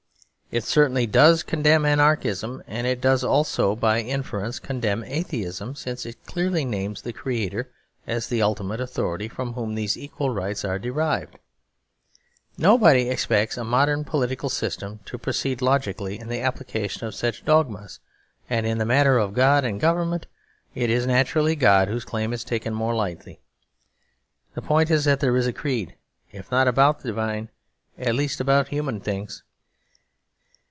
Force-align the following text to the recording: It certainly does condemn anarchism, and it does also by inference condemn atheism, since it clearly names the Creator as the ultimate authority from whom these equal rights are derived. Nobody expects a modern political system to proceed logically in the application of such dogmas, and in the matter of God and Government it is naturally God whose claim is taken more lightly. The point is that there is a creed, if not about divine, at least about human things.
It 0.53 0.65
certainly 0.65 1.07
does 1.07 1.43
condemn 1.43 1.85
anarchism, 1.85 2.61
and 2.67 2.85
it 2.85 2.99
does 2.99 3.23
also 3.23 3.73
by 3.73 4.01
inference 4.01 4.59
condemn 4.59 5.01
atheism, 5.05 5.75
since 5.75 6.05
it 6.05 6.25
clearly 6.25 6.65
names 6.65 7.03
the 7.03 7.13
Creator 7.13 7.69
as 8.05 8.27
the 8.27 8.41
ultimate 8.41 8.81
authority 8.81 9.29
from 9.29 9.53
whom 9.53 9.75
these 9.75 9.95
equal 9.97 10.29
rights 10.29 10.65
are 10.65 10.77
derived. 10.77 11.39
Nobody 12.57 13.07
expects 13.07 13.55
a 13.55 13.63
modern 13.63 14.03
political 14.03 14.49
system 14.49 14.99
to 15.05 15.17
proceed 15.17 15.61
logically 15.61 16.19
in 16.19 16.27
the 16.27 16.41
application 16.41 17.07
of 17.07 17.15
such 17.15 17.45
dogmas, 17.45 18.01
and 18.49 18.65
in 18.65 18.77
the 18.77 18.83
matter 18.83 19.17
of 19.17 19.33
God 19.33 19.63
and 19.63 19.79
Government 19.79 20.27
it 20.75 20.89
is 20.89 21.07
naturally 21.07 21.55
God 21.55 21.87
whose 21.87 22.03
claim 22.03 22.33
is 22.33 22.43
taken 22.43 22.73
more 22.73 22.93
lightly. 22.93 23.39
The 24.53 24.61
point 24.61 24.91
is 24.91 25.05
that 25.05 25.21
there 25.21 25.37
is 25.37 25.47
a 25.47 25.53
creed, 25.53 25.95
if 26.33 26.51
not 26.51 26.67
about 26.67 27.03
divine, 27.03 27.49
at 27.97 28.15
least 28.15 28.41
about 28.41 28.67
human 28.67 28.99
things. 28.99 29.43